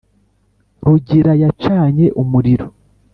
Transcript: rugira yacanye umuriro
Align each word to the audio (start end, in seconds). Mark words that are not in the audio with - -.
rugira 0.85 1.31
yacanye 1.43 2.05
umuriro 2.21 2.67